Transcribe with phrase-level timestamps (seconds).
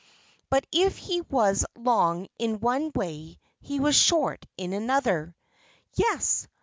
[0.49, 5.35] But if he was long in one way he was short in another.
[5.93, 6.47] Yes!